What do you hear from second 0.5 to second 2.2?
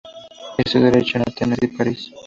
Estudió Derecho en Atenas y París.